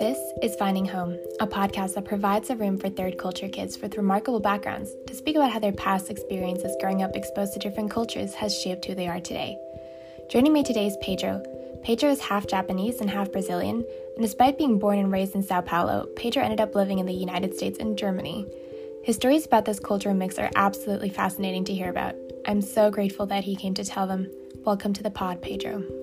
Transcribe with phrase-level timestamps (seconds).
[0.00, 3.98] This is Finding Home, a podcast that provides a room for third culture kids with
[3.98, 8.32] remarkable backgrounds to speak about how their past experiences growing up exposed to different cultures
[8.32, 9.58] has shaped who they are today.
[10.30, 11.42] Joining me today is Pedro.
[11.82, 13.84] Pedro is half Japanese and half Brazilian,
[14.16, 17.12] and despite being born and raised in Sao Paulo, Pedro ended up living in the
[17.12, 18.46] United States and Germany.
[19.04, 22.14] His stories about this cultural mix are absolutely fascinating to hear about.
[22.46, 24.30] I'm so grateful that he came to tell them.
[24.64, 25.99] Welcome to the pod, Pedro.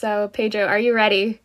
[0.00, 1.40] So, Pedro, are you ready?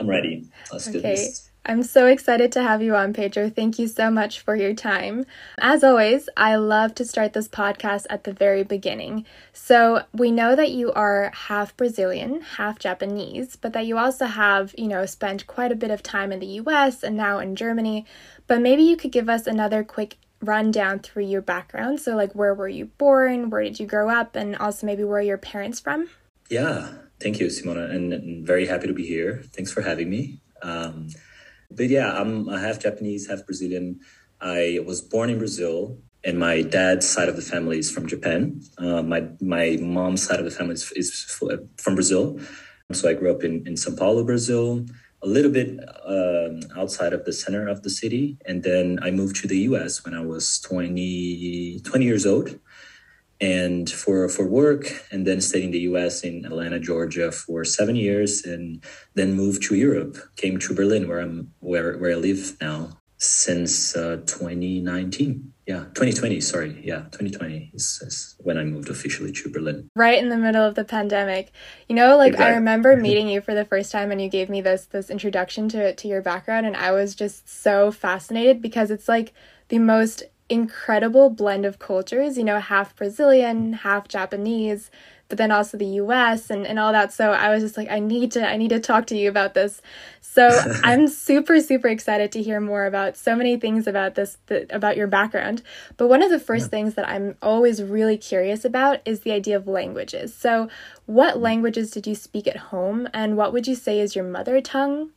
[0.00, 0.48] I'm ready.
[0.72, 0.96] Let's okay.
[0.96, 1.48] do this.
[1.64, 3.48] I'm so excited to have you on, Pedro.
[3.48, 5.24] Thank you so much for your time.
[5.60, 9.24] As always, I love to start this podcast at the very beginning.
[9.52, 14.74] So, we know that you are half Brazilian, half Japanese, but that you also have,
[14.76, 18.04] you know, spent quite a bit of time in the US and now in Germany.
[18.48, 22.00] But maybe you could give us another quick rundown through your background.
[22.00, 23.48] So, like, where were you born?
[23.48, 24.34] Where did you grow up?
[24.34, 26.08] And also, maybe where are your parents from?
[26.50, 26.88] Yeah,
[27.20, 29.42] thank you, Simona, and, and very happy to be here.
[29.52, 30.40] Thanks for having me.
[30.62, 31.08] Um,
[31.70, 34.00] but yeah, I'm half Japanese, half Brazilian.
[34.40, 38.62] I was born in Brazil, and my dad's side of the family is from Japan.
[38.78, 41.10] Uh, my my mom's side of the family is, is
[41.76, 42.40] from Brazil.
[42.92, 44.86] So I grew up in, in Sao Paulo, Brazil,
[45.22, 48.38] a little bit um, outside of the center of the city.
[48.46, 52.58] And then I moved to the US when I was 20, 20 years old
[53.40, 57.96] and for for work and then stayed in the US in Atlanta, Georgia for 7
[57.96, 58.82] years and
[59.14, 63.96] then moved to Europe, came to Berlin where I'm where where I live now since
[63.96, 65.52] uh, 2019.
[65.66, 66.80] Yeah, 2020, sorry.
[66.82, 69.90] Yeah, 2020 is, is, when I moved officially to Berlin.
[69.94, 71.52] Right in the middle of the pandemic.
[71.88, 72.52] You know, like exactly.
[72.52, 75.68] I remember meeting you for the first time and you gave me this this introduction
[75.70, 79.34] to to your background and I was just so fascinated because it's like
[79.68, 84.90] the most incredible blend of cultures, you know, half Brazilian, half Japanese,
[85.28, 87.12] but then also the US and, and all that.
[87.12, 89.54] So I was just like, I need to I need to talk to you about
[89.54, 89.82] this.
[90.20, 90.48] So
[90.82, 94.38] I'm super, super excited to hear more about so many things about this
[94.70, 95.62] about your background.
[95.96, 96.70] But one of the first yeah.
[96.70, 100.34] things that I'm always really curious about is the idea of languages.
[100.34, 100.68] So
[101.06, 101.42] what mm.
[101.42, 105.10] languages did you speak at home and what would you say is your mother tongue?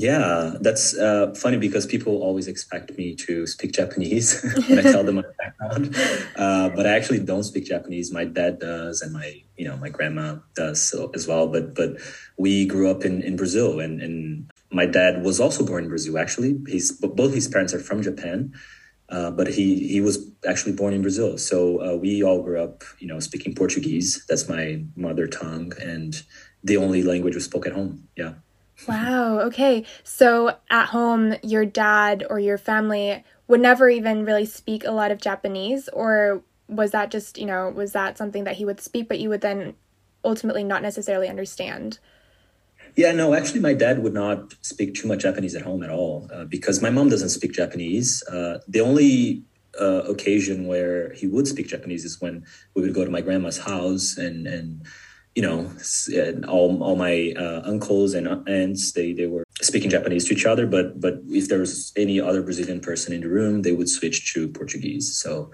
[0.00, 5.04] Yeah, that's uh, funny because people always expect me to speak Japanese when I tell
[5.04, 5.94] them my background,
[6.36, 8.10] uh, but I actually don't speak Japanese.
[8.10, 11.48] My dad does, and my you know my grandma does so, as well.
[11.48, 12.00] But but
[12.38, 16.16] we grew up in in Brazil, and and my dad was also born in Brazil.
[16.16, 18.54] Actually, he's both his parents are from Japan,
[19.10, 20.16] uh, but he he was
[20.48, 21.36] actually born in Brazil.
[21.36, 24.24] So uh, we all grew up, you know, speaking Portuguese.
[24.30, 26.22] That's my mother tongue, and
[26.64, 28.08] the only language we spoke at home.
[28.16, 28.36] Yeah.
[28.88, 29.40] Wow.
[29.40, 29.84] Okay.
[30.04, 35.10] So at home, your dad or your family would never even really speak a lot
[35.10, 39.08] of Japanese, or was that just, you know, was that something that he would speak,
[39.08, 39.74] but you would then
[40.24, 41.98] ultimately not necessarily understand?
[42.96, 46.28] Yeah, no, actually, my dad would not speak too much Japanese at home at all
[46.32, 48.22] uh, because my mom doesn't speak Japanese.
[48.28, 49.44] Uh, the only
[49.80, 53.58] uh, occasion where he would speak Japanese is when we would go to my grandma's
[53.58, 54.86] house and, and
[55.34, 55.70] you know,
[56.48, 60.66] all, all my uh, uncles and aunts, they, they were speaking Japanese to each other,
[60.66, 64.32] but, but if there was any other Brazilian person in the room, they would switch
[64.34, 65.14] to Portuguese.
[65.14, 65.52] So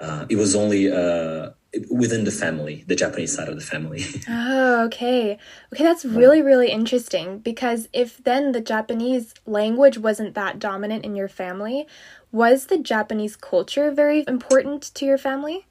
[0.00, 1.50] uh, it was only uh,
[1.90, 4.04] within the family, the Japanese side of the family.
[4.28, 5.38] oh, okay.
[5.72, 11.16] Okay, that's really, really interesting because if then the Japanese language wasn't that dominant in
[11.16, 11.86] your family,
[12.30, 15.66] was the Japanese culture very important to your family?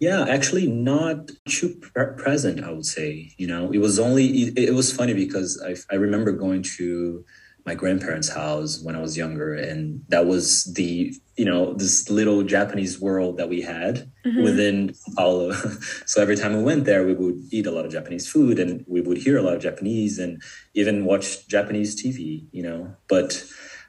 [0.00, 1.80] Yeah, actually, not too
[2.16, 2.62] present.
[2.62, 3.32] I would say.
[3.36, 4.26] You know, it was only.
[4.26, 7.24] It, it, was funny because I I remember going to
[7.66, 12.42] my grandparents' house when I was younger, and that was the you know this little
[12.44, 14.42] Japanese world that we had mm-hmm.
[14.42, 15.52] within Paulo.
[16.06, 18.84] so every time we went there, we would eat a lot of Japanese food, and
[18.86, 20.40] we would hear a lot of Japanese, and
[20.74, 22.46] even watch Japanese TV.
[22.52, 23.44] You know, but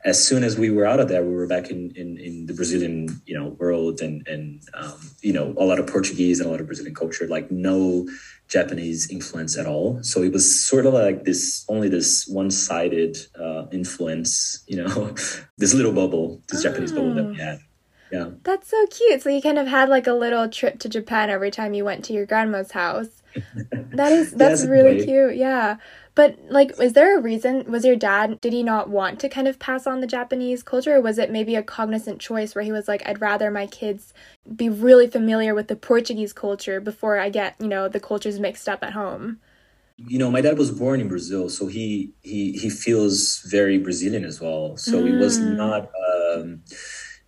[0.06, 2.54] as soon as we were out of there, we were back in, in, in the
[2.54, 6.52] Brazilian, you know, world and, and um, you know, a lot of Portuguese and a
[6.52, 8.08] lot of Brazilian culture, like no
[8.48, 10.02] Japanese influence at all.
[10.02, 15.16] So it was sort of like this, only this one-sided uh, influence, you know,
[15.58, 16.70] this little bubble, this oh.
[16.70, 17.60] Japanese bubble that we had.
[18.12, 18.32] Yeah.
[18.44, 19.22] That's so cute.
[19.22, 22.04] So you kind of had like a little trip to Japan every time you went
[22.06, 23.22] to your grandma's house.
[23.92, 25.36] That is that's really cute.
[25.36, 25.78] Yeah.
[26.16, 27.72] But like, is there a reason?
[27.72, 30.96] Was your dad, did he not want to kind of pass on the Japanese culture?
[30.98, 34.14] Or was it maybe a cognizant choice where he was like, I'd rather my kids
[34.56, 38.68] be really familiar with the Portuguese culture before I get, you know, the cultures mixed
[38.68, 39.40] up at home?
[39.96, 44.24] You know, my dad was born in Brazil, so he he he feels very Brazilian
[44.24, 44.78] as well.
[44.78, 45.14] So mm.
[45.14, 45.90] it was not
[46.34, 46.64] um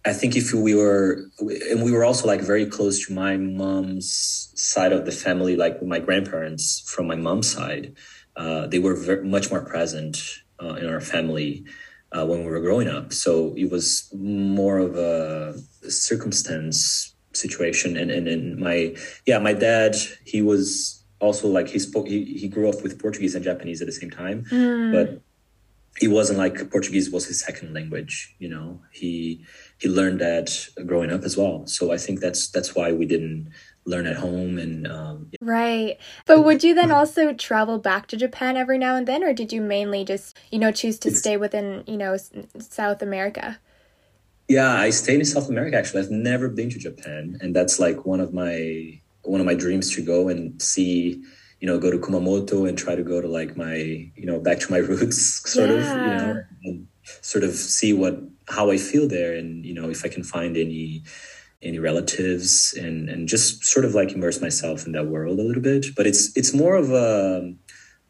[0.04, 1.30] I think if we were,
[1.70, 5.82] and we were also like very close to my mom's side of the family, like
[5.84, 7.96] my grandparents from my mom's side,
[8.36, 10.18] uh, they were very, much more present
[10.62, 11.66] uh, in our family
[12.12, 13.14] uh, when we were growing up.
[13.14, 15.58] So it was more of a
[15.90, 17.96] circumstance situation.
[17.96, 18.96] And, and, and my,
[19.28, 19.96] yeah, my dad,
[20.26, 23.88] he was also like, he spoke, he, he grew up with Portuguese and Japanese at
[23.88, 24.92] the same time, mm.
[24.92, 25.22] but
[25.98, 29.46] he wasn't like Portuguese was his second language, you know, he,
[29.82, 31.66] he learned that growing up as well.
[31.66, 33.52] So I think that's, that's why we didn't,
[33.86, 35.38] learn at home and um, yeah.
[35.42, 35.98] right
[36.28, 39.52] but would you then also travel back to japan every now and then or did
[39.52, 42.16] you mainly just you know choose to it's, stay within you know
[42.60, 43.60] south america
[44.48, 48.06] yeah i stayed in south america actually i've never been to japan and that's like
[48.06, 51.24] one of my one of my dreams to go and see
[51.60, 54.60] you know go to kumamoto and try to go to like my you know back
[54.60, 55.76] to my roots sort yeah.
[55.76, 59.90] of you know and sort of see what how i feel there and you know
[59.90, 61.04] if i can find any
[61.64, 65.62] any relatives and and just sort of like immerse myself in that world a little
[65.62, 65.88] bit.
[65.96, 67.54] But it's it's more of a,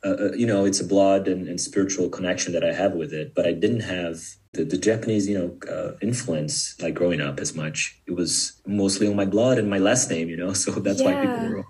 [0.04, 3.36] a you know it's a blood and, and, spiritual connection that i have with it
[3.36, 4.18] but i didn't have
[4.54, 8.00] the, the japanese you know uh, influence like growing up as much.
[8.08, 11.06] It was mostly on my blood and my last name you know so that's yeah.
[11.06, 11.66] why people were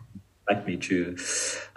[0.49, 1.15] like me to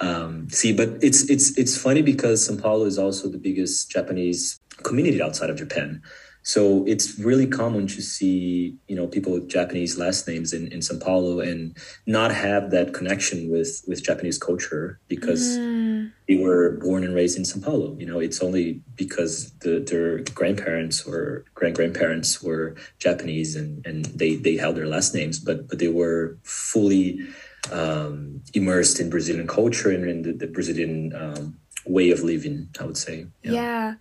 [0.00, 0.72] um, see.
[0.72, 5.50] But it's it's it's funny because sao paulo is also the biggest japanese community outside
[5.50, 6.02] of japan
[6.46, 10.82] so it's really common to see, you know, people with Japanese last names in, in
[10.82, 11.74] Sao Paulo and
[12.06, 16.12] not have that connection with, with Japanese culture because mm.
[16.28, 17.96] they were born and raised in Sao Paulo.
[17.98, 24.04] You know, it's only because the, their grandparents or grand grandparents were Japanese and, and
[24.04, 27.20] they, they held their last names, but but they were fully
[27.72, 32.68] um, immersed in Brazilian culture and in the, the Brazilian um, way of living.
[32.78, 33.28] I would say.
[33.42, 33.52] yeah.
[33.52, 33.94] yeah.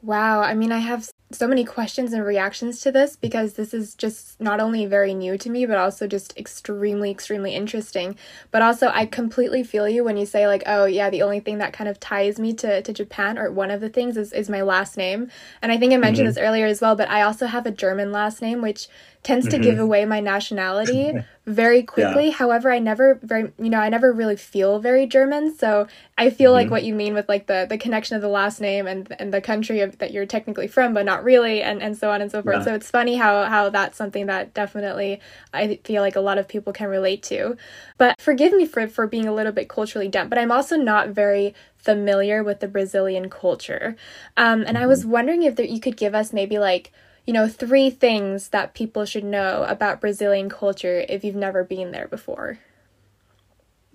[0.00, 0.42] Wow.
[0.42, 4.40] I mean, I have so many questions and reactions to this because this is just
[4.40, 8.16] not only very new to me but also just extremely extremely interesting
[8.50, 11.58] but also i completely feel you when you say like oh yeah the only thing
[11.58, 14.48] that kind of ties me to, to japan or one of the things is, is
[14.48, 15.30] my last name
[15.60, 16.34] and i think i mentioned mm-hmm.
[16.34, 18.88] this earlier as well but i also have a german last name which
[19.22, 19.56] tends mm-hmm.
[19.56, 19.82] to give mm-hmm.
[19.82, 21.12] away my nationality
[21.46, 22.26] very quickly.
[22.26, 22.32] Yeah.
[22.32, 25.86] However, I never very you know, I never really feel very German, so
[26.16, 26.54] I feel mm-hmm.
[26.54, 29.32] like what you mean with like the the connection of the last name and and
[29.32, 32.30] the country of, that you're technically from but not really and and so on and
[32.30, 32.58] so forth.
[32.58, 32.64] Yeah.
[32.64, 35.20] So it's funny how how that's something that definitely
[35.52, 37.56] I feel like a lot of people can relate to.
[37.96, 41.08] But forgive me for for being a little bit culturally dumb but I'm also not
[41.08, 43.96] very familiar with the Brazilian culture.
[44.36, 44.76] Um, and mm-hmm.
[44.78, 46.92] I was wondering if there, you could give us maybe like
[47.28, 51.90] you know, three things that people should know about Brazilian culture if you've never been
[51.90, 52.58] there before?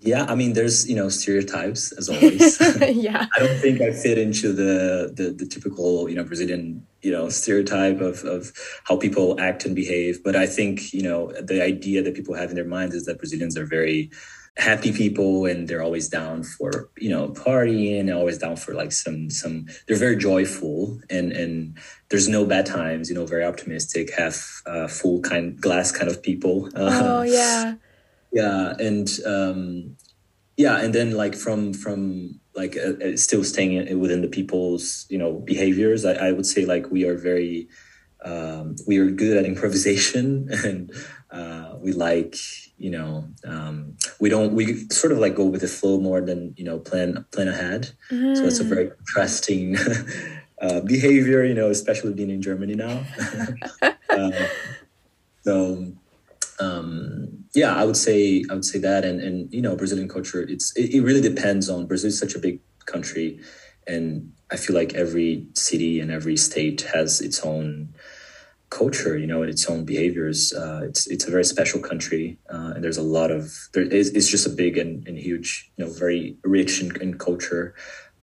[0.03, 2.59] Yeah, I mean, there's you know stereotypes as always.
[2.81, 7.11] yeah, I don't think I fit into the, the the typical you know Brazilian you
[7.11, 8.51] know stereotype of of
[8.83, 10.23] how people act and behave.
[10.23, 13.17] But I think you know the idea that people have in their minds is that
[13.17, 14.11] Brazilians are very
[14.55, 19.27] happy people and they're always down for you know partying always down for like some
[19.27, 21.75] some they're very joyful and and
[22.09, 26.21] there's no bad times you know very optimistic half uh, full kind glass kind of
[26.21, 27.73] people oh yeah
[28.33, 29.95] yeah and um
[30.57, 35.17] yeah and then like from from like uh, uh still staying within the people's you
[35.17, 37.67] know behaviors I, I would say like we are very
[38.25, 40.91] um, we are good at improvisation and
[41.31, 42.35] uh, we like
[42.77, 46.53] you know um, we don't we sort of like go with the flow more than
[46.57, 48.35] you know plan plan ahead mm.
[48.35, 49.77] so it's a very contrasting
[50.61, 53.03] uh, behavior you know especially being in germany now
[54.09, 54.31] uh,
[55.43, 55.93] so
[56.59, 60.41] um, yeah i would say i would say that and and you know brazilian culture
[60.41, 63.39] it's it, it really depends on brazil is such a big country
[63.87, 67.93] and i feel like every city and every state has its own
[68.73, 70.51] culture, you know, and its own behaviors.
[70.51, 74.09] Uh, it's it's a very special country, uh, and there's a lot of there is
[74.09, 77.75] it's just a big and, and huge, you know, very rich in, in culture.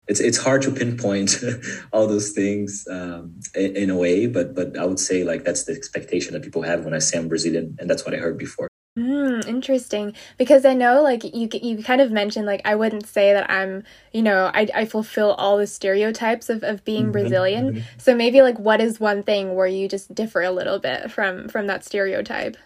[0.10, 1.38] It's it's hard to pinpoint
[1.94, 5.64] all those things um, in, in, a way, but but I would say like that's
[5.64, 8.38] the expectation that people have when I say I'm Brazilian, and that's what I heard
[8.38, 8.70] before.
[8.98, 10.14] Mm, interesting.
[10.38, 13.84] Because I know, like you, you kind of mentioned, like I wouldn't say that I'm,
[14.12, 17.12] you know, I, I fulfill all the stereotypes of, of being mm-hmm.
[17.12, 17.74] Brazilian.
[17.74, 18.00] Mm-hmm.
[18.00, 21.48] So maybe like, what is one thing where you just differ a little bit from
[21.48, 22.58] from that stereotype?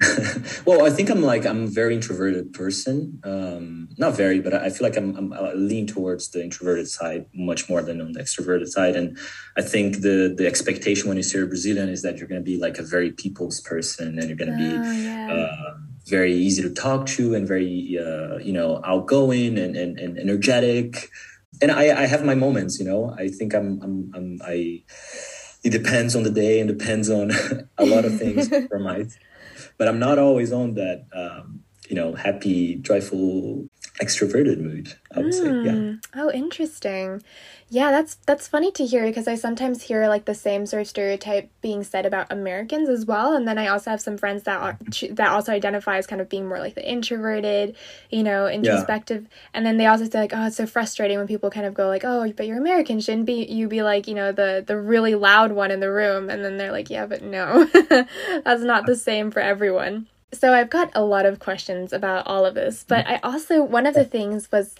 [0.64, 3.20] well, I think I'm like I'm a very introverted person.
[3.24, 7.26] Um, not very, but I feel like I'm, I'm I lean towards the introverted side
[7.34, 8.94] much more than on the extroverted side.
[8.94, 9.18] And
[9.56, 12.58] I think the the expectation when you say Brazilian is that you're going to be
[12.58, 15.32] like a very people's person and you're going to be oh, yeah.
[15.32, 15.74] uh,
[16.06, 21.10] very easy to talk to and very uh, you know outgoing and, and, and energetic.
[21.60, 23.16] And I, I have my moments, you know.
[23.18, 24.84] I think I'm I'm, I'm I
[25.64, 27.32] it depends on the day and depends on
[27.78, 29.06] a lot of things for my
[29.78, 33.66] but i'm not always on that um, you know happy joyful
[34.02, 35.34] extroverted mood i would mm.
[35.34, 35.94] say yeah hmm.
[36.14, 37.22] oh interesting
[37.70, 40.88] yeah that's that's funny to hear because i sometimes hear like the same sort of
[40.88, 44.60] stereotype being said about americans as well and then i also have some friends that
[44.60, 44.78] are,
[45.10, 47.76] that also identify as kind of being more like the introverted
[48.10, 49.48] you know introspective yeah.
[49.54, 51.88] and then they also say like oh it's so frustrating when people kind of go
[51.88, 55.14] like oh but you're american shouldn't be you be like you know the the really
[55.14, 57.64] loud one in the room and then they're like yeah but no
[58.44, 62.44] that's not the same for everyone so I've got a lot of questions about all
[62.44, 64.74] of this, but I also one of the things was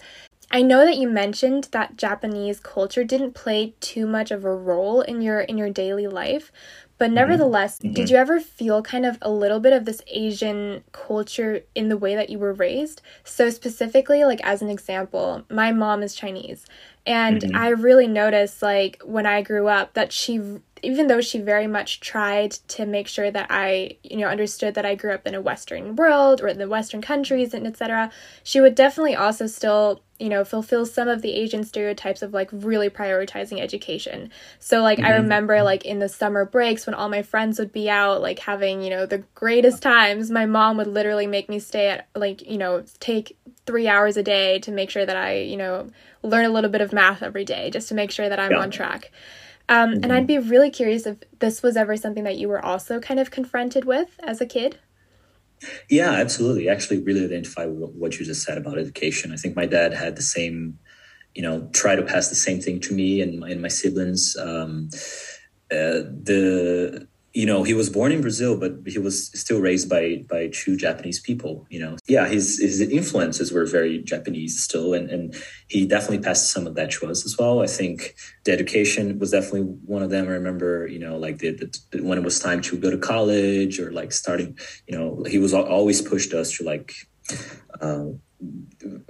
[0.51, 5.01] I know that you mentioned that Japanese culture didn't play too much of a role
[5.01, 6.51] in your in your daily life,
[6.97, 7.15] but mm-hmm.
[7.15, 7.93] nevertheless, mm-hmm.
[7.93, 11.97] did you ever feel kind of a little bit of this Asian culture in the
[11.97, 13.01] way that you were raised?
[13.23, 16.65] So specifically, like as an example, my mom is Chinese,
[17.05, 17.55] and mm-hmm.
[17.55, 20.41] I really noticed like when I grew up that she
[20.83, 24.85] even though she very much tried to make sure that I, you know, understood that
[24.85, 28.11] I grew up in a Western world or in the Western countries and etc.,
[28.43, 32.49] she would definitely also still, you know, fulfill some of the Asian stereotypes of like
[32.51, 34.29] really prioritizing education.
[34.59, 35.07] So like mm-hmm.
[35.07, 38.39] I remember like in the summer breaks when all my friends would be out like
[38.39, 42.47] having, you know, the greatest times, my mom would literally make me stay at like,
[42.49, 45.89] you know, take 3 hours a day to make sure that I, you know,
[46.23, 48.59] learn a little bit of math every day just to make sure that I'm yeah.
[48.59, 49.11] on track.
[49.69, 50.03] Um, mm-hmm.
[50.03, 53.19] And I'd be really curious if this was ever something that you were also kind
[53.19, 54.79] of confronted with as a kid.
[55.89, 56.69] Yeah, absolutely.
[56.69, 59.31] I actually really identify with what you just said about education.
[59.31, 60.79] I think my dad had the same,
[61.35, 64.35] you know, try to pass the same thing to me and my, and my siblings.
[64.37, 64.89] Um,
[65.71, 70.23] uh, the you know he was born in brazil but he was still raised by
[70.29, 71.97] by two japanese people you know.
[72.07, 75.35] Yeah his his influences were very japanese still and and
[75.67, 77.61] he definitely passed some of that to us as well.
[77.61, 80.27] I think the education was definitely one of them.
[80.27, 83.79] I remember you know like the, the when it was time to go to college
[83.79, 84.57] or like starting
[84.87, 86.93] you know he was always pushed us to like
[87.81, 88.19] um,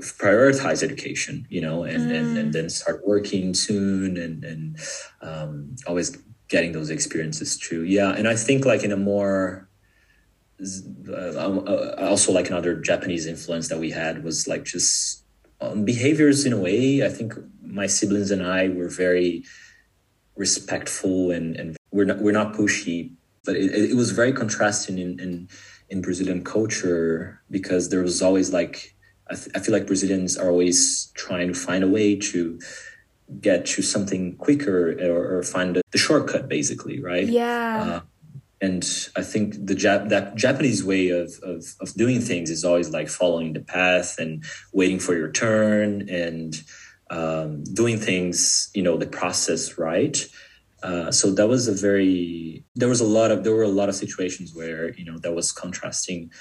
[0.02, 2.16] prioritize education you know and, mm.
[2.18, 4.78] and and then start working soon and and
[5.22, 6.18] um, always
[6.50, 7.84] getting those experiences too.
[7.84, 9.70] Yeah, and I think like in a more
[10.62, 15.24] uh, um, uh, also like another Japanese influence that we had was like just
[15.62, 17.06] um, behaviors in a way.
[17.06, 19.46] I think my siblings and I were very
[20.36, 23.14] respectful and and we're not we're not pushy,
[23.46, 25.48] but it, it was very contrasting in, in
[25.90, 28.96] in Brazilian culture because there was always like
[29.30, 32.60] I, th- I feel like Brazilians are always trying to find a way to
[33.42, 37.28] get to something quicker or, or find the, the, shortcut basically right?
[37.28, 37.82] Yeah.
[37.82, 38.02] Uh,
[38.62, 42.90] and i think the Jap- that japanese way of, of of doing things is always
[42.90, 44.44] like following the path and
[44.74, 46.62] waiting for your turn and
[47.10, 50.26] um, doing things you know the process right?
[50.82, 53.90] Uh, so that was a very there was a lot of there were a lot
[53.90, 56.32] of situations where you know that was contrasting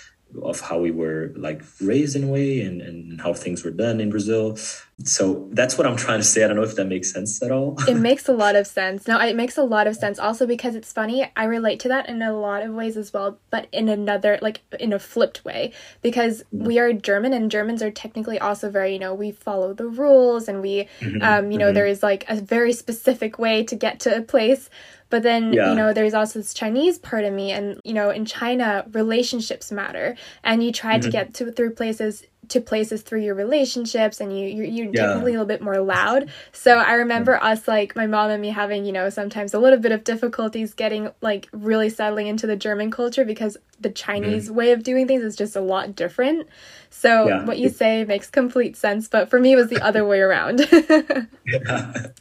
[0.42, 4.00] of how we were like raised in a way and, and how things were done
[4.00, 4.56] in Brazil.
[5.04, 6.44] So that's what I'm trying to say.
[6.44, 7.76] I don't know if that makes sense at all.
[7.88, 9.06] it makes a lot of sense.
[9.06, 11.30] No, it makes a lot of sense also because it's funny.
[11.36, 14.60] I relate to that in a lot of ways as well, but in another, like
[14.78, 16.66] in a flipped way, because mm-hmm.
[16.66, 20.48] we are German and Germans are technically also very, you know, we follow the rules
[20.48, 21.22] and we, mm-hmm.
[21.22, 21.74] um, you know, mm-hmm.
[21.74, 24.68] there is like a very specific way to get to a place.
[25.10, 25.70] But then, yeah.
[25.70, 27.52] you know, there's also this Chinese part of me.
[27.52, 30.16] And, you know, in China, relationships matter.
[30.44, 31.02] And you try mm-hmm.
[31.02, 35.06] to get to through places to places through your relationships and you you're, you're yeah.
[35.06, 37.46] definitely a little bit more loud so i remember mm-hmm.
[37.46, 40.74] us like my mom and me having you know sometimes a little bit of difficulties
[40.74, 44.56] getting like really settling into the german culture because the chinese mm-hmm.
[44.56, 46.46] way of doing things is just a lot different
[46.90, 47.44] so yeah.
[47.44, 50.60] what you say makes complete sense but for me it was the other way around
[50.70, 50.82] yeah.
[51.46, 52.12] no,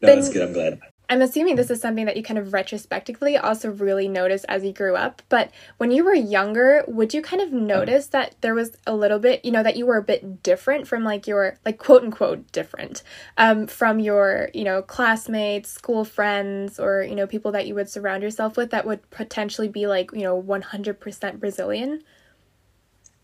[0.00, 3.70] that's good i'm glad I'm assuming this is something that you kind of retrospectively also
[3.70, 5.22] really noticed as you grew up.
[5.28, 9.20] But when you were younger, would you kind of notice that there was a little
[9.20, 12.50] bit, you know, that you were a bit different from like your, like quote unquote
[12.50, 13.04] different
[13.38, 17.88] um, from your, you know, classmates, school friends, or, you know, people that you would
[17.88, 22.02] surround yourself with that would potentially be like, you know, 100% Brazilian?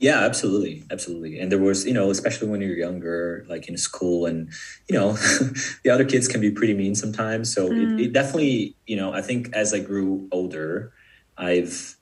[0.03, 1.39] Yeah, absolutely, absolutely.
[1.39, 4.51] And there was, you know, especially when you're younger, like in school, and
[4.89, 5.13] you know,
[5.85, 7.55] the other kids can be pretty mean sometimes.
[7.55, 8.01] So mm.
[8.01, 10.93] it, it, definitely, you know, I think as I grew older,
[11.39, 11.97] I've,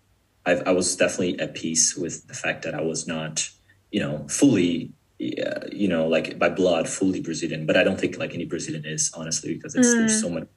[0.46, 3.50] I've, I was definitely at peace with the fact that I was not,
[3.90, 7.66] you know, fully, uh, you know, like by blood, fully Brazilian.
[7.66, 9.96] But I don't think like any Brazilian is honestly because it's, mm.
[9.98, 10.48] there's so much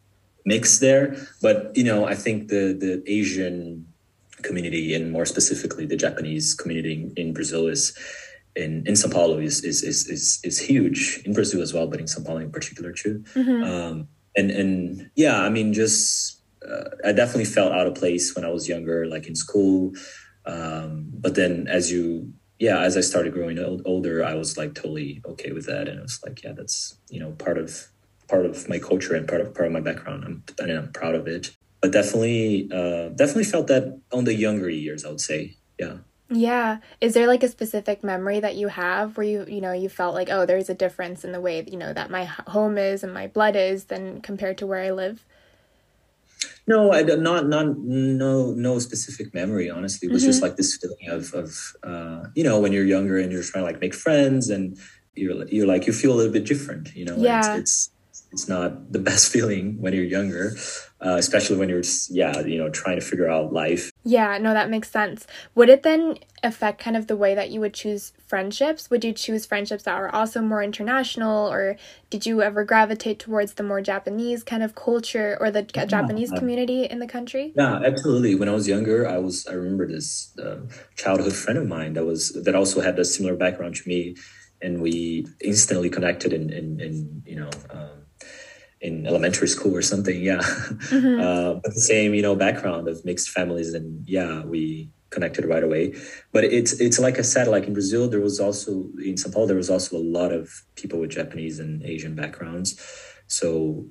[0.45, 1.17] mix there.
[1.41, 3.92] But you know, I think the the Asian
[4.43, 7.97] community and more specifically the Japanese community in Brazil is
[8.55, 11.99] in, in Sao Paulo is, is, is, is, is huge in Brazil as well, but
[11.99, 13.23] in Sao Paulo in particular too.
[13.33, 13.63] Mm-hmm.
[13.63, 18.45] Um, and, and yeah, I mean, just uh, I definitely felt out of place when
[18.45, 19.93] I was younger, like in school.
[20.45, 24.75] Um, but then as you, yeah, as I started growing old, older, I was like
[24.75, 25.87] totally okay with that.
[25.87, 27.87] And I was like, yeah, that's, you know, part of,
[28.27, 30.23] part of my culture and part of, part of my background.
[30.25, 34.69] I'm, and I'm proud of it, but definitely, uh, definitely felt that on the younger
[34.69, 35.57] years, I would say.
[35.77, 35.97] Yeah.
[36.29, 36.77] Yeah.
[37.01, 40.15] Is there like a specific memory that you have where you, you know, you felt
[40.15, 43.13] like, oh, there's a difference in the way, you know, that my home is and
[43.13, 45.25] my blood is than compared to where I live?
[46.65, 49.69] No, I not not no no specific memory.
[49.69, 50.29] Honestly, it was mm-hmm.
[50.29, 53.65] just like this feeling of of uh, you know when you're younger and you're trying
[53.65, 54.77] to like make friends and
[55.15, 56.95] you're you're like you feel a little bit different.
[56.95, 57.39] You know, yeah.
[57.39, 57.91] it's, it's
[58.33, 60.55] it's not the best feeling when you're younger,
[60.99, 63.91] uh, especially when you're, yeah, you know, trying to figure out life.
[64.03, 65.25] Yeah, no, that makes sense.
[65.55, 68.89] Would it then affect kind of the way that you would choose friendships?
[68.89, 71.77] Would you choose friendships that were also more international, or
[72.09, 76.31] did you ever gravitate towards the more Japanese kind of culture or the yeah, Japanese
[76.31, 77.53] community in the country?
[77.55, 78.35] Yeah, absolutely.
[78.35, 80.61] When I was younger, I was, I remember this uh,
[80.95, 84.15] childhood friend of mine that was, that also had a similar background to me.
[84.61, 88.02] And we instantly connected and in, in you know, um,
[88.83, 90.21] in elementary school or something.
[90.21, 91.19] Yeah, mm-hmm.
[91.27, 95.63] uh, but the same you know background of mixed families, and yeah, we connected right
[95.63, 95.95] away.
[96.31, 98.71] But it's it's like I said, like in Brazil, there was also
[99.09, 102.79] in São Paulo, there was also a lot of people with Japanese and Asian backgrounds.
[103.27, 103.87] So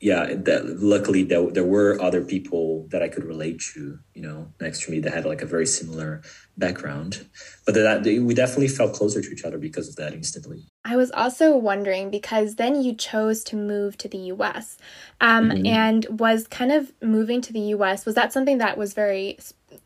[0.00, 4.50] yeah, that, luckily there, there were other people that I could relate to, you know,
[4.58, 6.22] next to me that had like a very similar
[6.56, 7.26] background.
[7.66, 10.64] But that we definitely felt closer to each other because of that instantly.
[10.86, 14.78] I was also wondering because then you chose to move to the US
[15.20, 15.66] um, mm-hmm.
[15.66, 18.06] and was kind of moving to the US.
[18.06, 19.38] Was that something that was very,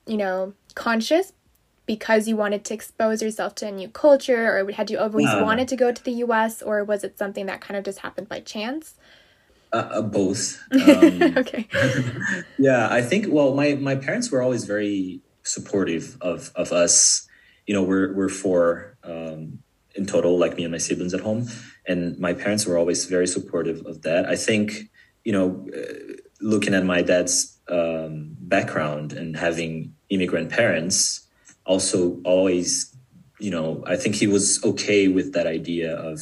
[0.07, 1.33] you know, conscious
[1.87, 5.41] because you wanted to expose yourself to a new culture or had you always uh,
[5.43, 8.29] wanted to go to the US or was it something that kind of just happened
[8.29, 8.95] by chance?
[9.75, 10.63] Uh, uh, both.
[10.73, 11.67] Um, okay.
[12.59, 13.27] yeah, I think.
[13.29, 17.27] Well, my my parents were always very supportive of of us.
[17.67, 19.59] You know, we're we're four um,
[19.97, 21.49] in total, like me and my siblings at home,
[21.89, 24.27] and my parents were always very supportive of that.
[24.27, 24.91] I think
[25.25, 31.27] you know, uh, looking at my dad's um, background and having immigrant parents,
[31.65, 32.95] also always,
[33.41, 36.21] you know, I think he was okay with that idea of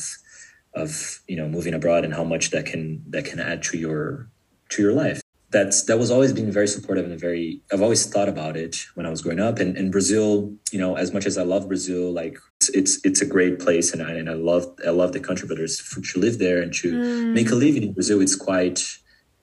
[0.75, 4.29] of you know moving abroad and how much that can that can add to your
[4.71, 5.21] to your life.
[5.51, 9.05] That's that was always being very supportive and very i've always thought about it when
[9.05, 9.59] i was growing up.
[9.59, 13.21] And in brazil you know as much as i love brazil like it's it's, it's
[13.21, 16.19] a great place and I, and I love i love the country but there's to
[16.19, 17.35] live there and to mm.
[17.35, 18.83] make a living in brazil it's quite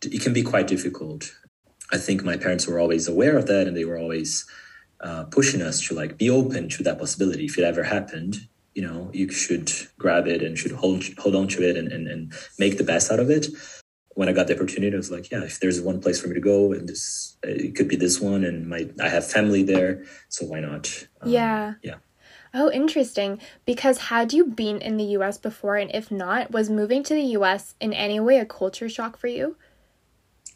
[0.03, 1.31] it can be quite difficult.
[1.91, 4.45] I think my parents were always aware of that and they were always
[5.01, 8.82] uh, pushing us to like be open to that possibility if it ever happened you
[8.82, 12.34] know you should grab it and should hold hold on to it and, and, and
[12.58, 13.47] make the best out of it
[14.15, 16.34] when i got the opportunity i was like yeah if there's one place for me
[16.34, 20.03] to go and this it could be this one and my i have family there
[20.29, 21.95] so why not um, yeah yeah
[22.51, 23.39] Oh, interesting.
[23.65, 25.75] Because had you been in the US before?
[25.75, 29.27] And if not, was moving to the US in any way a culture shock for
[29.27, 29.55] you?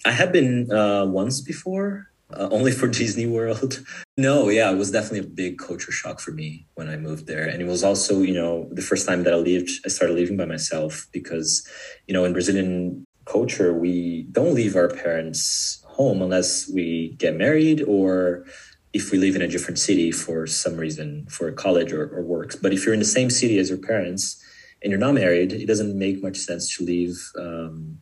[0.05, 3.83] I had been uh, once before uh, only for Disney World.
[4.17, 7.47] no, yeah, it was definitely a big culture shock for me when I moved there.
[7.47, 10.37] And it was also, you know, the first time that I lived, I started living
[10.37, 11.67] by myself because,
[12.07, 17.83] you know, in Brazilian culture, we don't leave our parents' home unless we get married
[17.83, 18.45] or
[18.93, 22.55] if we live in a different city for some reason, for college or, or work.
[22.61, 24.41] But if you're in the same city as your parents
[24.81, 27.17] and you're not married, it doesn't make much sense to leave.
[27.37, 27.99] Um,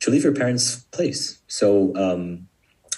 [0.00, 1.40] to leave your parents' place.
[1.46, 2.46] So um,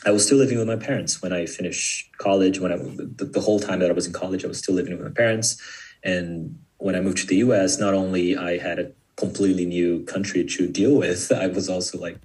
[0.06, 2.60] I was still living with my parents when I finished college.
[2.60, 4.96] When I the, the, whole time that I was in college, I was still living
[4.96, 5.60] with my parents.
[6.04, 10.44] And when I moved to the U.S., not only I had a completely new country
[10.44, 12.18] to deal with, I was also like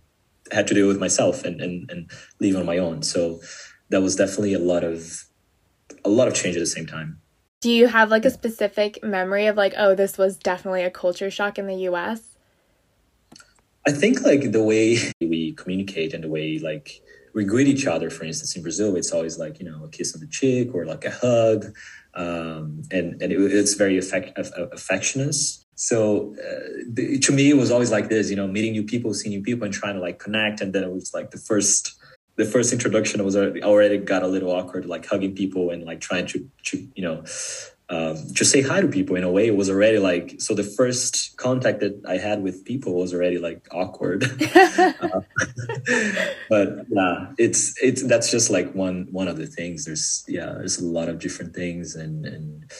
[0.52, 3.02] had to deal with myself and and and leave on my own.
[3.02, 3.42] So
[3.90, 5.26] that was definitely a lot of
[6.06, 7.20] a lot of change at the same time.
[7.62, 11.32] Do you have like a specific memory of like, oh, this was definitely a culture
[11.32, 12.22] shock in the U.S.
[13.88, 17.02] I think like the way we communicate and the way like
[17.34, 18.10] we greet each other.
[18.10, 20.86] For instance, in Brazil, it's always like you know a kiss on the cheek or
[20.86, 21.76] like a hug,
[22.14, 25.36] um, and and it, it's very affect, affectionate.
[25.76, 29.14] So uh, the, to me, it was always like this, you know, meeting new people,
[29.14, 30.62] seeing new people, and trying to like connect.
[30.62, 31.98] And then it was like the first
[32.36, 36.00] the first introduction was already, already got a little awkward, like hugging people and like
[36.00, 37.24] trying to, to you know,
[37.92, 39.46] um, just say hi to people in a way.
[39.48, 43.38] It was already like so the first contact that i had with people was already
[43.38, 44.26] like awkward.
[45.02, 45.22] Uh,
[46.50, 49.86] but yeah it's it's that's just like one one of the things.
[49.86, 52.72] There's yeah there's a lot of different things and and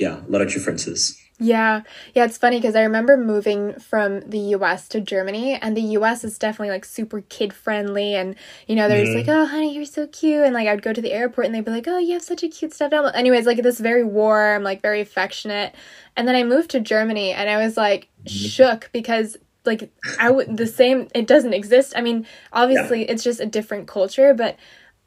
[0.00, 1.16] yeah, a lot of differences.
[1.40, 1.82] Yeah.
[2.14, 6.22] Yeah, it's funny because I remember moving from the US to Germany and the US
[6.22, 9.06] is definitely like super kid friendly and you know, they're mm.
[9.06, 11.54] just like, Oh honey, you're so cute and like I'd go to the airport and
[11.54, 14.04] they'd be like, Oh, you have such a cute stuffed animal anyways, like this very
[14.04, 15.74] warm, like very affectionate.
[16.16, 18.46] And then I moved to Germany and I was like mm-hmm.
[18.46, 21.94] shook because like I would the same it doesn't exist.
[21.96, 23.12] I mean, obviously yeah.
[23.12, 24.56] it's just a different culture, but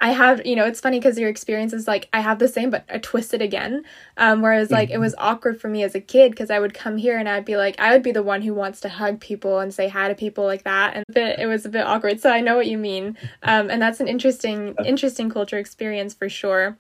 [0.03, 2.69] I have, you know, it's funny because your experience is like I have the same,
[2.69, 3.85] but I twist it again.
[4.17, 6.97] Um, whereas like it was awkward for me as a kid because I would come
[6.97, 9.59] here and I'd be like, I would be the one who wants to hug people
[9.59, 12.19] and say hi to people like that, and bit, it was a bit awkward.
[12.19, 16.27] So I know what you mean, um, and that's an interesting, interesting culture experience for
[16.27, 16.77] sure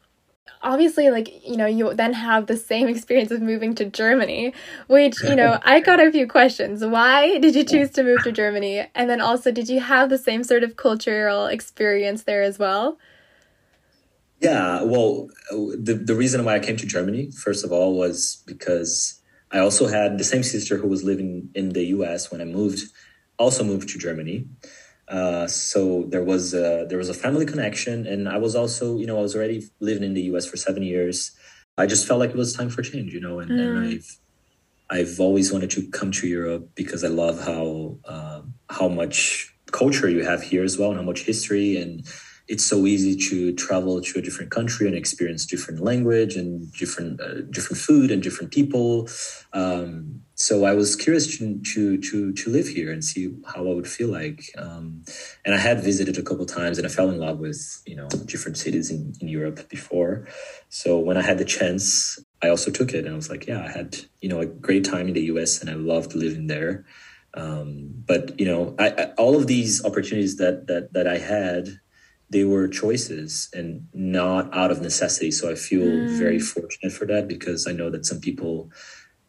[0.61, 4.53] obviously like you know you then have the same experience of moving to germany
[4.87, 6.83] which you know i got a few questions.
[6.83, 8.87] Why did you choose to move to germany?
[8.95, 12.97] And then also did you have the same sort of cultural experience there as well?
[14.43, 19.21] Yeah, well, the, the reason why I came to Germany, first of all, was because
[19.53, 22.81] I also had the same sister who was living in the US when I moved,
[23.39, 24.45] also moved to Germany.
[25.13, 29.05] Uh, so there was a, there was a family connection, and I was also, you
[29.05, 31.31] know, I was already living in the US for seven years.
[31.77, 33.59] I just felt like it was time for change, you know, and, mm.
[33.59, 34.17] and I've
[34.89, 40.09] I've always wanted to come to Europe because I love how uh, how much culture
[40.09, 42.07] you have here as well, and how much history and
[42.47, 47.21] it's so easy to travel to a different country and experience different language and different
[47.21, 49.07] uh, different food and different people.
[49.53, 53.73] Um, so I was curious to, to to to live here and see how I
[53.73, 54.43] would feel like.
[54.57, 55.03] Um,
[55.45, 58.09] and I had visited a couple times and I fell in love with you know
[58.25, 60.27] different cities in, in Europe before.
[60.67, 63.63] So when I had the chance, I also took it and I was like, yeah,
[63.63, 65.61] I had you know a great time in the U.S.
[65.61, 66.83] and I loved living there.
[67.35, 71.79] Um, but you know, I, I, all of these opportunities that that that I had
[72.33, 75.31] they were choices and not out of necessity.
[75.31, 76.17] So I feel mm.
[76.17, 78.69] very fortunate for that because I know that some people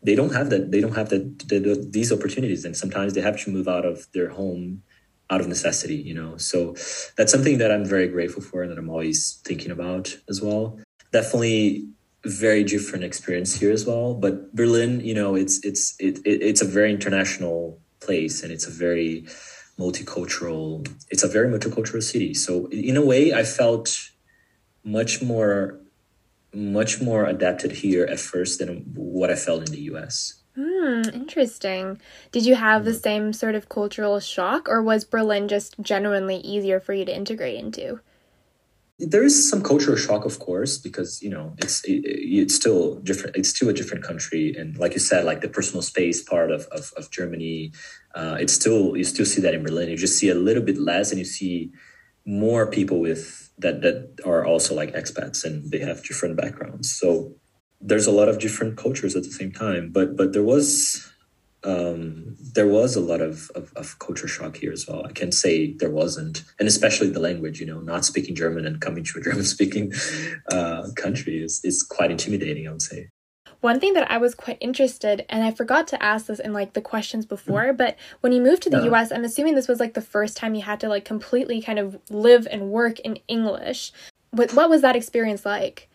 [0.05, 3.21] they don't have that they don't have that the, the, these opportunities and sometimes they
[3.21, 4.83] have to move out of their home
[5.31, 6.75] out of necessity you know so
[7.17, 10.79] that's something that i'm very grateful for and that i'm always thinking about as well
[11.13, 11.89] definitely
[12.27, 16.61] very different experience here as well but berlin you know it's it's it, it it's
[16.61, 19.27] a very international place and it's a very
[19.79, 24.11] multicultural it's a very multicultural city so in a way i felt
[24.85, 25.79] much more
[26.53, 32.01] much more adapted here at first than what i felt in the us Hmm, interesting.
[32.31, 36.79] Did you have the same sort of cultural shock, or was Berlin just genuinely easier
[36.79, 37.99] for you to integrate into?
[38.99, 43.35] There is some cultural shock of course because you know it's it, it's still different
[43.37, 44.55] it's still a different country.
[44.57, 47.73] And like you said like the personal space part of of, of germany
[48.15, 49.89] uh, it's still you still see that in berlin.
[49.89, 51.73] You just see a little bit less and you see
[52.25, 56.91] more people with that that are also like expats and they have different backgrounds.
[56.91, 57.35] So
[57.81, 59.91] there's a lot of different cultures at the same time.
[59.93, 61.11] But but there was
[61.65, 65.05] um, there was a lot of, of, of, culture shock here as well.
[65.07, 67.61] I can't say there wasn't, and especially the language.
[67.61, 69.93] You know, not speaking German and coming to a German-speaking
[70.53, 72.69] uh, country is is quite intimidating.
[72.69, 73.09] I would say.
[73.61, 76.75] One thing that I was quite interested, and I forgot to ask this in like
[76.75, 77.77] the questions before, mm-hmm.
[77.77, 80.37] but when you moved to the uh, US, I'm assuming this was like the first
[80.37, 83.91] time you had to like completely kind of live and work in English.
[84.33, 85.89] What what was that experience like?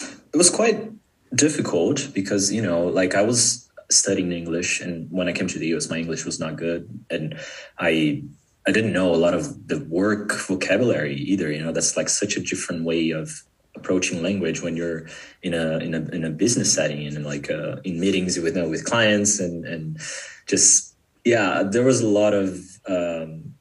[0.00, 0.92] It was quite
[1.34, 5.68] difficult because you know, like I was studying English, and when I came to the
[5.74, 7.38] US, my English was not good, and
[7.78, 8.22] I
[8.66, 11.50] I didn't know a lot of the work vocabulary either.
[11.50, 13.42] You know, that's like such a different way of
[13.74, 15.06] approaching language when you're
[15.42, 18.68] in a in a in a business setting and like uh, in meetings with uh,
[18.68, 19.98] with clients and and
[20.46, 23.54] just yeah, there was a lot of um,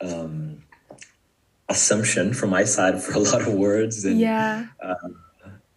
[0.00, 0.62] um,
[1.68, 4.66] assumption from my side for a lot of words and yeah.
[4.82, 4.94] Uh,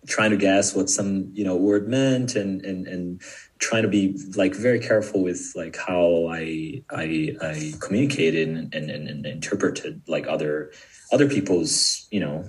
[0.08, 3.22] trying to guess what some you know word meant and and and
[3.60, 8.90] trying to be like very careful with like how I I, I communicated and, and,
[8.90, 10.72] and interpreted like other
[11.12, 12.46] other people's you know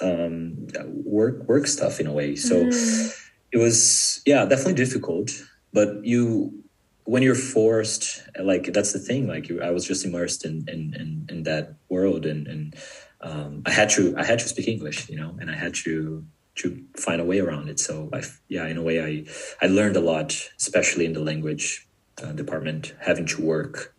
[0.00, 0.66] um,
[1.04, 2.36] work work stuff in a way.
[2.36, 3.30] So mm.
[3.52, 5.30] it was yeah definitely difficult,
[5.72, 6.62] but you
[7.04, 11.26] when you're forced like that's the thing like I was just immersed in in in,
[11.28, 12.76] in that world and and
[13.20, 16.24] um, I had to I had to speak English you know and I had to
[16.54, 17.80] to find a way around it.
[17.80, 19.24] So I, yeah, in a way, I
[19.64, 21.88] I learned a lot, especially in the language
[22.22, 23.94] uh, department, having to work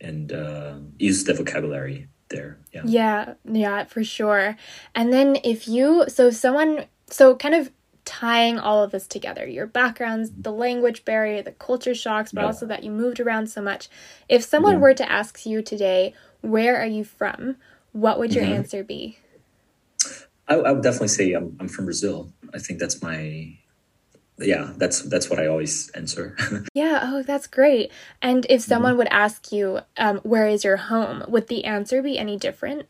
[0.00, 2.58] and uh, use the vocabulary there.
[2.72, 2.82] Yeah.
[2.84, 4.56] Yeah, yeah, for sure.
[4.94, 7.70] And then if you, so someone, so kind of
[8.04, 12.46] tying all of this together your backgrounds the language barrier the culture shocks but yeah.
[12.46, 13.90] also that you moved around so much
[14.30, 14.82] if someone mm-hmm.
[14.82, 17.56] were to ask you today where are you from
[17.92, 18.54] what would your mm-hmm.
[18.54, 19.18] answer be
[20.48, 22.32] I, I, would definitely say I'm, I'm from Brazil.
[22.54, 23.58] I think that's my
[24.40, 26.36] yeah, that's that's what I always answer.
[26.74, 27.90] yeah, oh, that's great.
[28.22, 28.68] And if mm-hmm.
[28.68, 28.98] someone mm-hmm.
[28.98, 32.86] would ask you, um, "Where is your home?" would the answer be any different?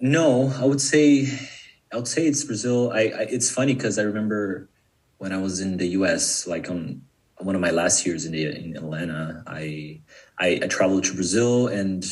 [0.00, 1.26] No, I would say,
[1.92, 2.92] I would say it's Brazil.
[2.92, 4.68] I, I it's funny because I remember
[5.18, 7.02] when I was in the U.S., like on
[7.38, 10.00] one of my last years in the, in Atlanta, I,
[10.38, 12.04] I I traveled to Brazil and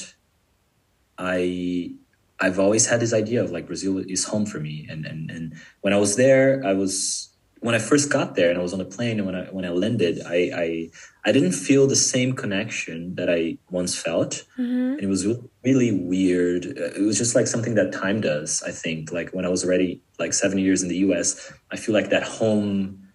[1.19, 1.93] I
[2.41, 4.87] I've always had this idea of like Brazil is home for me.
[4.91, 8.59] And and and when I was there, I was when I first got there and
[8.59, 10.91] I was on the plane and when I when I landed, I I,
[11.25, 14.45] I didn't feel the same connection that I once felt.
[14.59, 14.99] Mm-hmm.
[15.01, 15.27] it was
[15.65, 16.67] really weird.
[16.67, 18.63] It was just like something that time does.
[18.63, 21.95] I think like when I was already like seven years in the U.S., I feel
[21.95, 23.09] like that home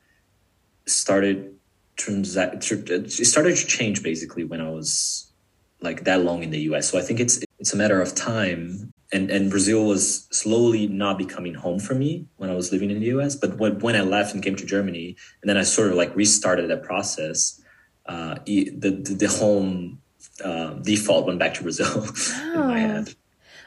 [0.87, 1.55] started
[1.95, 2.71] transact.
[2.71, 5.31] It started to change basically when I was
[5.81, 6.89] like that long in the U.S.
[6.89, 11.17] So I think it's it's a matter of time and and Brazil was slowly not
[11.17, 13.35] becoming home for me when I was living in the US.
[13.35, 16.15] But when, when I left and came to Germany, and then I sort of like
[16.15, 17.61] restarted that process,
[18.05, 20.01] uh, the, the, the home
[20.43, 22.53] uh, default went back to Brazil oh.
[22.53, 23.15] in my head.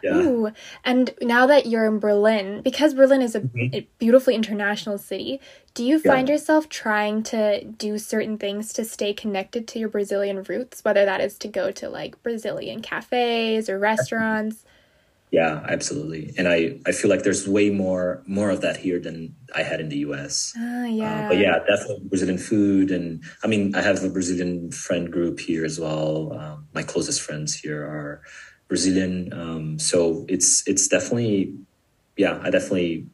[0.03, 0.19] Yeah.
[0.19, 0.53] Ooh,
[0.85, 3.75] and now that you're in Berlin, because Berlin is a, mm-hmm.
[3.75, 5.41] a beautifully international city,
[5.73, 6.35] do you find yeah.
[6.35, 11.23] yourself trying to do certain things to stay connected to your Brazilian roots, whether that
[11.23, 14.67] is to go to like Brazilian cafes or restaurants?
[15.35, 16.33] Yeah, absolutely.
[16.39, 19.81] And I, I feel like there's way more more of that here than I had
[19.81, 20.55] in the US.
[20.57, 21.25] Uh, yeah.
[21.25, 22.93] Uh, but yeah, definitely Brazilian food.
[22.93, 26.33] And I mean, I have a Brazilian friend group here as well.
[26.39, 28.23] Um, my closest friends here are
[28.69, 29.33] Brazilian.
[29.33, 31.53] Um, so it's it's definitely,
[32.17, 33.09] yeah, I definitely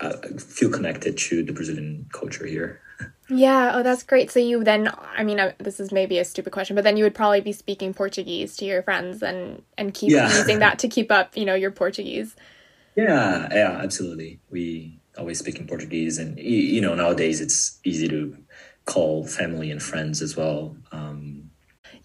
[0.00, 2.80] uh, feel connected to the Brazilian culture here.
[3.28, 4.30] Yeah, oh, that's great.
[4.30, 7.04] So you then, I mean, uh, this is maybe a stupid question, but then you
[7.04, 10.28] would probably be speaking Portuguese to your friends and and keep yeah.
[10.36, 12.36] using that to keep up, you know, your Portuguese.
[12.94, 14.40] Yeah, yeah, absolutely.
[14.50, 18.36] We always speak in Portuguese, and you know, nowadays it's easy to
[18.84, 20.76] call family and friends as well.
[20.92, 21.05] Um,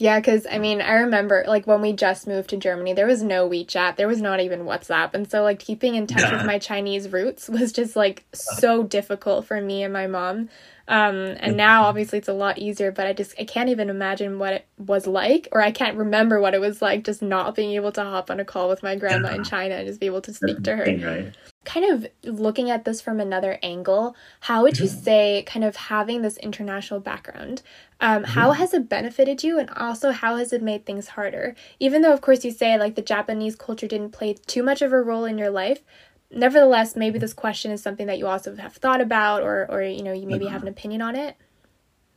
[0.02, 3.22] yeah, because I mean, I remember like when we just moved to Germany, there was
[3.22, 5.14] no WeChat, there was not even WhatsApp.
[5.14, 6.38] And so, like, keeping in touch yeah.
[6.38, 10.50] with my Chinese roots was just like so difficult for me and my mom.
[10.88, 14.40] Um, and now obviously it's a lot easier, but I just I can't even imagine
[14.40, 17.74] what it was like, or I can't remember what it was like just not being
[17.74, 19.36] able to hop on a call with my grandma yeah.
[19.36, 20.84] in China and just be able to speak to her.
[20.84, 21.32] Right.
[21.64, 25.04] Kind of looking at this from another angle, how would you mm-hmm.
[25.04, 27.62] say kind of having this international background,
[28.00, 28.60] um, how mm-hmm.
[28.60, 31.54] has it benefited you, and also how has it made things harder?
[31.80, 34.92] Even though, of course, you say like the Japanese culture didn't play too much of
[34.92, 35.84] a role in your life,
[36.32, 40.04] nevertheless, maybe this question is something that you also have thought about, or or you
[40.04, 40.78] know you maybe have an uh-huh.
[40.78, 41.36] opinion on it.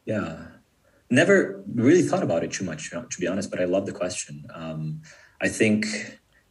[0.06, 0.38] Yeah,
[1.10, 3.50] never really thought about it too much, to be honest.
[3.50, 4.46] But I love the question.
[4.54, 5.02] Um,
[5.40, 5.86] I think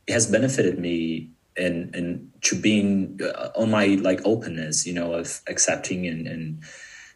[0.08, 5.14] it has benefited me in in to being uh, on my like openness, you know,
[5.14, 6.64] of accepting and and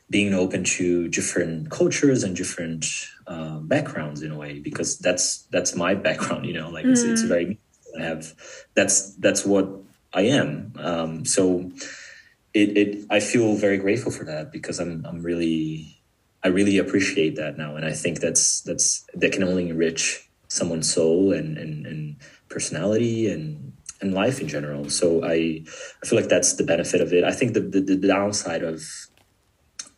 [0.10, 2.86] being open to different cultures and different
[3.28, 6.92] uh, backgrounds in a way because that's that's my background you know like mm.
[6.92, 7.28] it's, it's mm.
[7.28, 7.60] very
[8.00, 8.34] I have
[8.74, 9.68] that's that's what
[10.14, 10.74] I am.
[10.80, 11.72] Um, so
[12.54, 16.02] it, it, I feel very grateful for that because I'm, I'm really,
[16.44, 17.76] I really appreciate that now.
[17.76, 22.16] And I think that's, that's, that can only enrich someone's soul and, and, and
[22.50, 24.90] personality and, and life in general.
[24.90, 25.64] So I,
[26.04, 27.24] I feel like that's the benefit of it.
[27.24, 28.84] I think the, the, the downside of,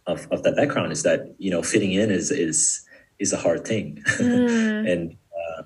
[0.08, 2.86] of, of that background is that, you know, fitting in is, is,
[3.20, 4.02] is a hard thing.
[4.18, 4.92] Mm.
[4.92, 5.16] and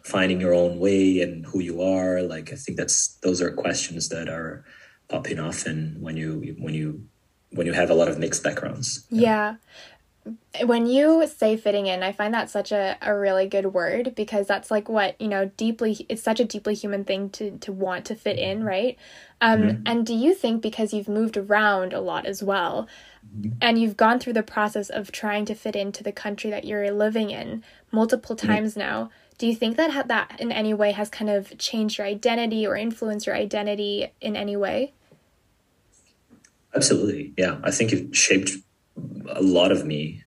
[0.03, 4.09] finding your own way and who you are like i think that's those are questions
[4.09, 4.65] that are
[5.13, 5.65] popping off.
[5.65, 7.05] And when you when you
[7.51, 9.55] when you have a lot of mixed backgrounds yeah
[10.65, 14.47] when you say fitting in i find that such a, a really good word because
[14.47, 18.05] that's like what you know deeply it's such a deeply human thing to to want
[18.05, 18.97] to fit in right
[19.41, 19.81] um mm-hmm.
[19.85, 22.87] and do you think because you've moved around a lot as well
[23.35, 23.51] mm-hmm.
[23.61, 26.91] and you've gone through the process of trying to fit into the country that you're
[26.91, 28.47] living in multiple mm-hmm.
[28.47, 28.81] times mm-hmm.
[28.81, 32.07] now do you think that ha- that in any way has kind of changed your
[32.07, 34.93] identity or influenced your identity in any way?
[36.75, 37.33] Absolutely.
[37.37, 37.59] Yeah.
[37.63, 38.51] I think it shaped
[39.29, 40.23] a lot of me.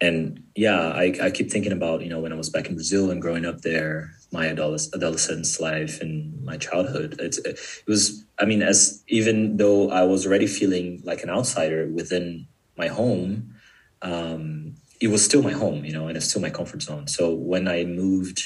[0.00, 3.10] And yeah, I, I keep thinking about, you know, when I was back in Brazil
[3.10, 7.16] and growing up there, my adolescence life and my childhood.
[7.20, 11.86] It's, it was, I mean, as even though I was already feeling like an outsider
[11.86, 13.54] within my home,
[14.00, 17.06] um, it was still my home, you know, and it's still my comfort zone.
[17.06, 18.42] So when I moved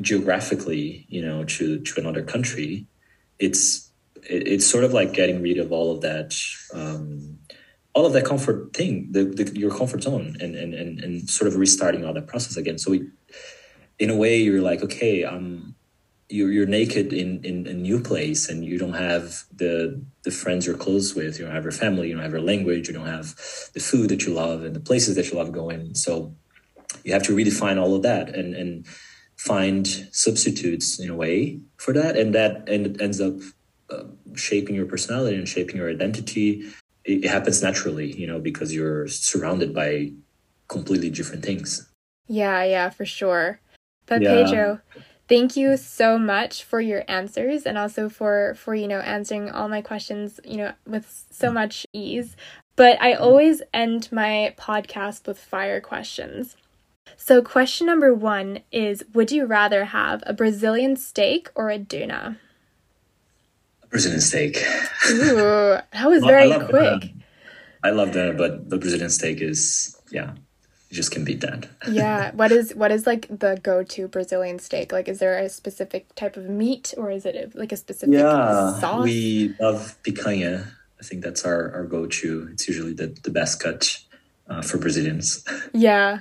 [0.00, 2.86] geographically, you know, to to another country,
[3.38, 3.90] it's
[4.22, 6.34] it, it's sort of like getting rid of all of that,
[6.72, 7.33] um,
[7.94, 11.48] all of that comfort thing, the, the your comfort zone, and, and and and sort
[11.48, 12.78] of restarting all that process again.
[12.78, 13.08] So we,
[13.98, 15.74] in a way, you're like, okay, I'm
[16.28, 20.66] you're you're naked in, in a new place and you don't have the the friends
[20.66, 21.38] you're close with.
[21.38, 22.08] You don't have your family.
[22.08, 22.88] You don't have your language.
[22.88, 23.34] You don't have
[23.74, 25.94] the food that you love and the places that you love going.
[25.94, 26.34] So
[27.04, 28.86] you have to redefine all of that and and
[29.36, 32.16] find substitutes in a way for that.
[32.16, 33.34] And that ends up
[33.90, 34.04] uh,
[34.34, 36.64] shaping your personality and shaping your identity
[37.04, 40.12] it, happens naturally you know because you're surrounded by
[40.68, 41.88] completely different things.
[42.26, 43.60] Yeah yeah for sure.
[44.06, 44.34] But yeah.
[44.34, 44.80] pedro
[45.28, 49.68] thank you so much for your answers and also for for you know answering all
[49.68, 51.54] my questions you know with so mm.
[51.54, 52.36] much ease.
[52.76, 53.20] But i mm.
[53.20, 56.56] always end my podcast with fire questions.
[57.16, 62.36] So question number one is would you rather have a brazilian steak or a döner
[62.36, 62.36] a
[63.94, 64.54] brazilian steak
[65.10, 67.00] ooh that was very I quick
[67.86, 70.34] i love that but the brazilian steak is yeah
[70.94, 71.66] you just can beat that.
[71.90, 72.30] yeah.
[72.34, 74.92] What is what is like the go to Brazilian steak?
[74.92, 78.78] Like, is there a specific type of meat, or is it like a specific yeah,
[78.78, 79.04] sauce?
[79.04, 80.68] We love picanha.
[81.00, 82.48] I think that's our our go to.
[82.52, 83.98] It's usually the the best cut
[84.48, 85.44] uh, for Brazilians.
[85.72, 86.20] Yeah.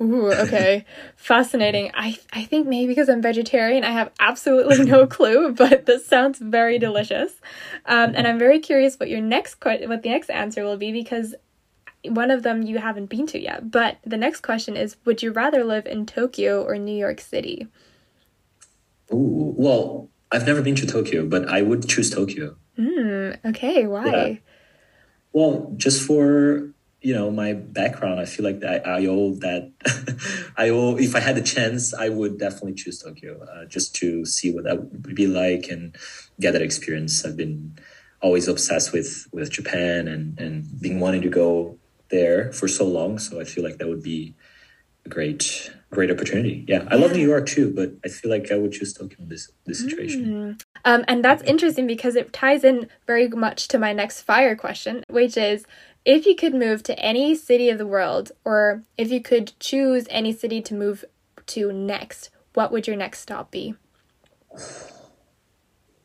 [0.00, 0.84] Ooh, okay.
[1.16, 1.90] Fascinating.
[1.94, 6.38] I I think maybe because I'm vegetarian, I have absolutely no clue, but this sounds
[6.38, 7.32] very delicious.
[7.86, 10.92] Um, and I'm very curious what your next que- what the next answer will be
[10.92, 11.34] because
[12.04, 13.70] one of them you haven't been to yet.
[13.70, 17.68] But the next question is Would you rather live in Tokyo or New York City?
[19.12, 22.56] Ooh, well, I've never been to Tokyo, but I would choose Tokyo.
[22.78, 24.06] Mm, okay, why?
[24.06, 24.36] Yeah.
[25.32, 29.72] Well, just for you know my background, I feel like I, I owe that.
[30.56, 34.24] I owe if I had the chance, I would definitely choose Tokyo, uh, just to
[34.24, 35.96] see what that would be like and
[36.38, 37.24] get that experience.
[37.24, 37.78] I've been
[38.20, 41.78] always obsessed with with Japan and and being wanting to go
[42.10, 43.18] there for so long.
[43.18, 44.34] So I feel like that would be
[45.06, 46.64] a great great opportunity.
[46.68, 49.28] Yeah, I love New York too, but I feel like I would choose Tokyo in
[49.28, 50.26] this this situation.
[50.26, 50.62] Mm.
[50.84, 55.04] Um, and that's interesting because it ties in very much to my next fire question,
[55.08, 55.64] which is
[56.04, 60.06] if you could move to any city of the world, or if you could choose
[60.10, 61.04] any city to move
[61.46, 63.74] to next, what would your next stop be?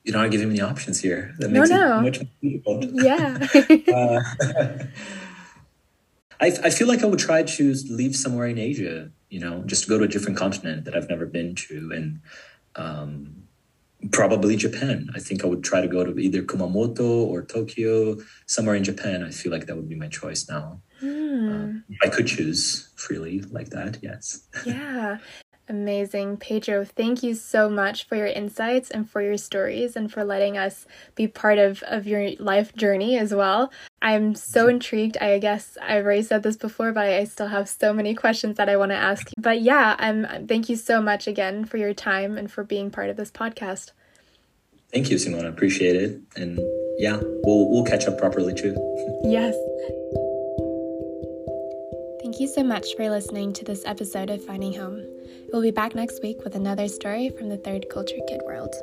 [0.03, 1.33] You're not giving me the options here.
[1.39, 1.99] That makes no, no.
[1.99, 2.85] it much more difficult.
[2.93, 3.47] Yeah.
[3.93, 4.83] uh,
[6.39, 9.87] I, I feel like I would try to leave somewhere in Asia, you know, just
[9.87, 11.91] go to a different continent that I've never been to.
[11.93, 12.21] And
[12.75, 13.44] um,
[14.11, 15.09] probably Japan.
[15.15, 19.23] I think I would try to go to either Kumamoto or Tokyo, somewhere in Japan.
[19.23, 20.81] I feel like that would be my choice now.
[21.01, 21.83] Mm.
[22.03, 24.47] I could choose freely like that, yes.
[24.65, 25.17] Yeah.
[25.67, 26.37] Amazing.
[26.37, 30.59] Pedro, thank you so much for your insights and for your stories and for letting
[30.59, 33.71] us be part of, of your life journey as well.
[33.99, 35.17] I'm so intrigued.
[35.17, 38.69] I guess I've already said this before, but I still have so many questions that
[38.69, 39.31] I want to ask.
[39.39, 43.09] But yeah, I'm thank you so much again for your time and for being part
[43.09, 43.91] of this podcast.
[44.93, 45.49] Thank you, Simona.
[45.49, 46.21] Appreciate it.
[46.35, 46.59] And
[46.97, 48.73] yeah, we'll we'll catch up properly too.
[49.23, 49.55] yes.
[52.21, 55.05] Thank you so much for listening to this episode of Finding Home.
[55.53, 58.73] We'll be back next week with another story from the Third Culture Kid world.